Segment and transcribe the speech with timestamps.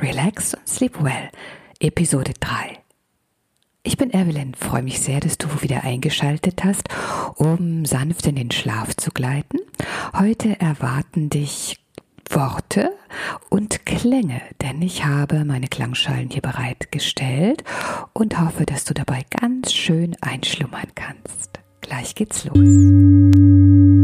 [0.00, 1.30] Relax und Sleep Well,
[1.80, 2.78] Episode 3.
[3.82, 6.88] Ich bin Evelyn, freue mich sehr, dass du wieder eingeschaltet hast,
[7.36, 9.58] um sanft in den Schlaf zu gleiten.
[10.16, 11.80] Heute erwarten dich
[12.30, 12.92] Worte
[13.48, 17.64] und Klänge, denn ich habe meine Klangschalen hier bereitgestellt
[18.12, 21.58] und hoffe, dass du dabei ganz schön einschlummern kannst.
[21.80, 23.97] Gleich geht's los.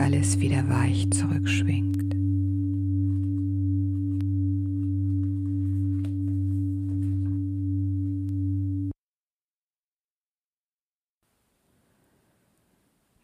[0.00, 2.14] Alles wieder weich zurückschwingt.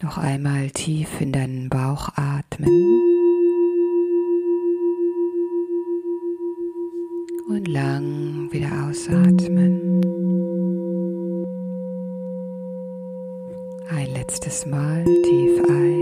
[0.02, 2.68] Noch einmal tief in deinen Bauch atmen.
[7.48, 10.00] Und lang wieder ausatmen.
[13.88, 15.95] Ein letztes Mal tief ein.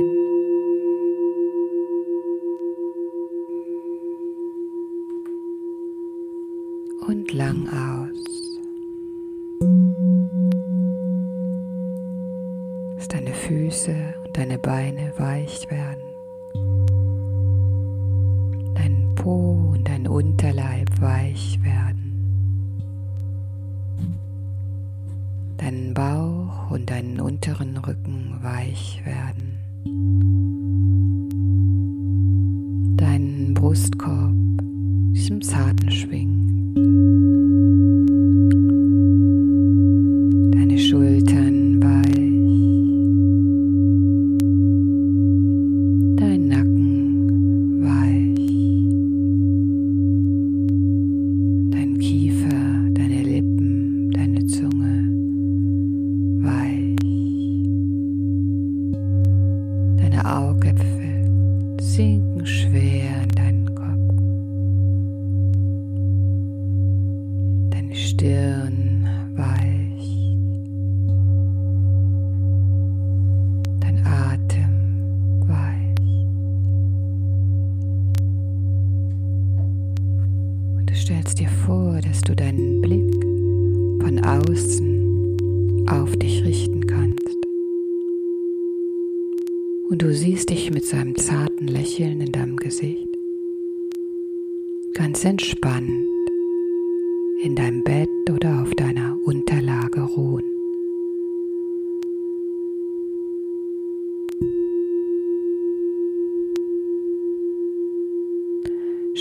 [7.06, 8.60] Und lang aus.
[12.96, 16.02] Dass deine Füße und deine Beine weich werden.
[18.74, 22.12] Dein Po und dein Unterleib weich werden.
[25.58, 29.58] Deinen Bauch und deinen unteren Rücken weich werden.
[32.96, 34.34] Deinen Brustkorb
[35.14, 36.53] diesem zarten Schwingen.
[36.74, 36.86] Deine
[40.76, 42.18] Schultern weich.
[46.16, 48.34] Dein Nacken weich.
[51.70, 55.08] Dein Kiefer, deine Lippen, deine Zunge
[56.42, 56.96] weich.
[59.98, 61.30] Deine Augäpfel
[61.80, 63.63] sinken schwer in deinen
[81.04, 83.12] stellst dir vor, dass du deinen Blick
[84.02, 87.36] von außen auf dich richten kannst.
[89.90, 93.06] Und du siehst dich mit so einem zarten Lächeln in deinem Gesicht,
[94.94, 95.90] ganz entspannt
[97.42, 100.53] in deinem Bett oder auf deiner Unterlage ruhen.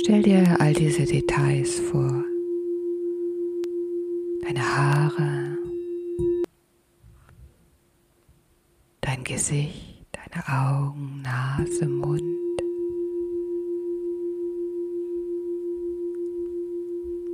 [0.05, 2.25] Stell dir all diese Details vor.
[4.41, 5.57] Deine Haare,
[8.99, 12.21] dein Gesicht, deine Augen, Nase, Mund.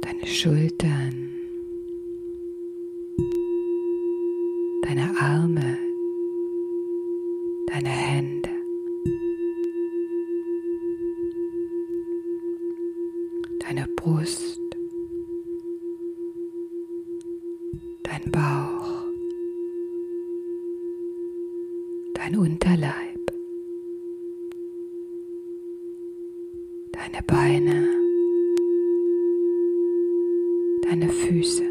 [0.04, 1.32] Deine Schultern,
[4.84, 5.76] deine Arme,
[7.66, 8.59] deine Hände.
[14.10, 14.60] Brust,
[18.02, 19.04] dein Bauch,
[22.16, 23.20] dein Unterleib,
[26.92, 27.88] deine Beine,
[30.82, 31.66] deine Füße.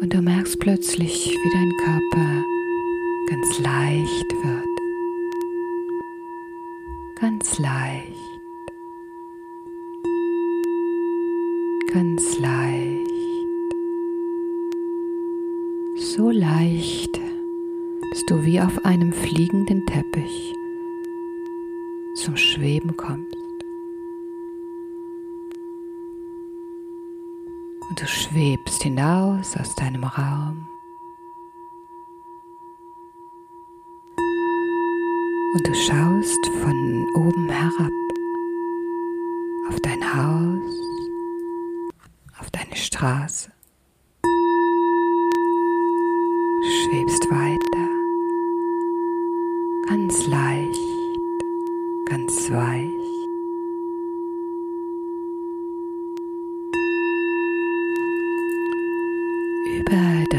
[0.00, 2.44] Und du merkst plötzlich, wie dein Körper
[3.30, 4.66] ganz leicht wird.
[7.18, 8.15] Ganz leicht,
[11.96, 13.10] ganz leicht,
[15.96, 17.18] so leicht,
[18.10, 20.54] dass du wie auf einem fliegenden Teppich
[22.16, 23.34] zum Schweben kommst.
[27.88, 30.68] Und du schwebst hinaus aus deinem Raum.
[35.54, 37.92] Und du schaust von oben herab
[39.70, 40.85] auf dein Haus,
[42.76, 43.50] Straße.
[46.62, 47.88] Du schwebst weiter,
[49.88, 50.80] ganz leicht,
[52.06, 53.06] ganz weich.
[59.78, 60.35] über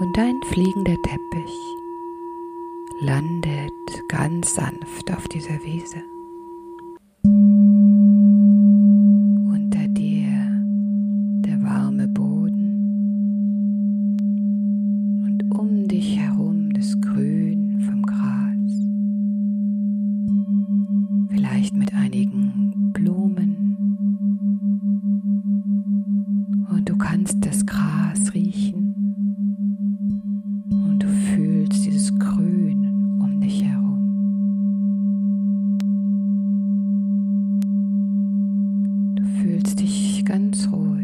[0.00, 1.76] und ein fliegender Teppich
[2.98, 6.02] landet ganz sanft auf dieser Wiese.
[39.60, 40.99] fühlst dich ganz ruhig.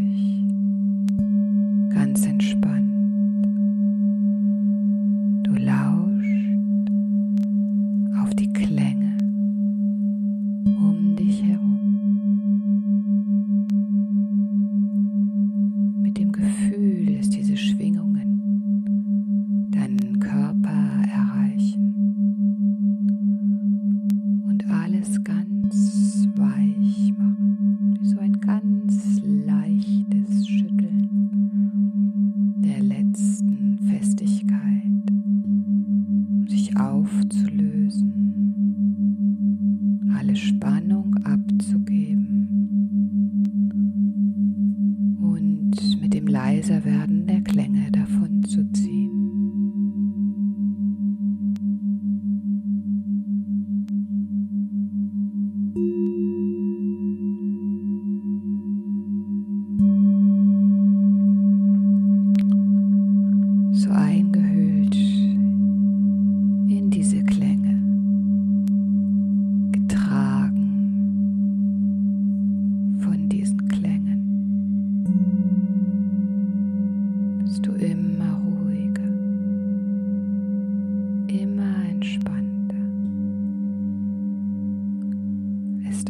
[47.07, 49.26] Faden der Klänge davon zu ziehen.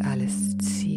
[0.05, 0.96] alles ziel.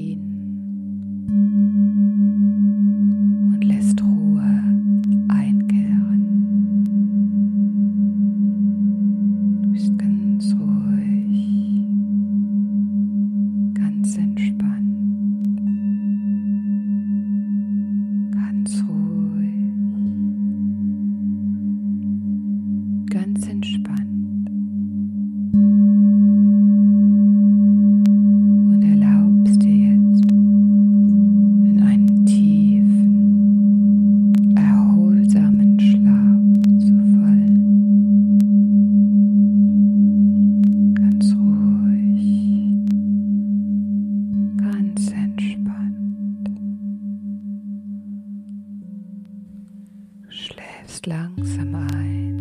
[51.05, 52.38] Langsam ein.